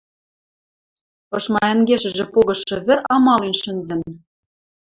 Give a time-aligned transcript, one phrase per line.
[1.37, 4.01] Ышма ӓнгешӹжӹ погышы вӹр амален шӹнзӹн.